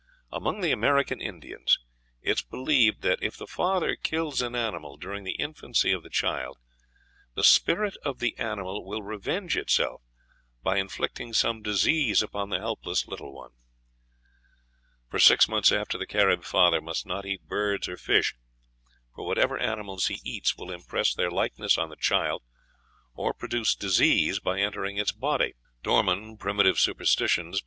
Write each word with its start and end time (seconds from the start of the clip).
Among 0.31 0.61
the 0.61 0.71
American 0.71 1.21
Indians 1.21 1.77
it 2.23 2.31
is 2.31 2.41
believed 2.41 3.03
that, 3.03 3.21
if 3.21 3.37
the 3.37 3.45
father 3.45 3.95
kills 3.95 4.41
an 4.41 4.55
animal 4.55 4.97
during 4.97 5.23
the 5.25 5.35
infancy 5.35 5.91
of 5.91 6.01
the 6.01 6.09
child, 6.09 6.57
the 7.35 7.43
spirit 7.43 7.95
of 8.03 8.17
the 8.17 8.35
animal 8.39 8.83
will 8.83 9.03
revenge 9.03 9.55
itself 9.55 10.01
by 10.63 10.77
inflicting 10.79 11.33
some 11.33 11.61
disease 11.61 12.23
upon 12.23 12.49
the 12.49 12.57
helpless 12.57 13.07
little 13.07 13.31
one. 13.31 13.51
"For 15.11 15.19
six 15.19 15.47
months 15.47 15.69
the 15.69 16.07
Carib 16.09 16.45
father 16.45 16.81
must 16.81 17.05
not 17.05 17.27
eat 17.27 17.43
birds 17.47 17.87
or 17.87 17.95
fish, 17.95 18.33
for 19.13 19.23
what 19.23 19.37
ever 19.37 19.59
animals 19.59 20.07
he 20.07 20.19
eats 20.23 20.57
will 20.57 20.71
impress 20.71 21.13
their 21.13 21.29
likeness 21.29 21.77
on 21.77 21.89
the 21.89 21.95
child, 21.95 22.41
or 23.13 23.35
produce 23.35 23.75
disease 23.75 24.39
by 24.39 24.61
entering 24.61 24.97
its 24.97 25.11
body." 25.11 25.53
(Dorman, 25.83 26.37
"Prim. 26.39 26.57
Superst.," 26.57 27.19
p. 27.51 27.59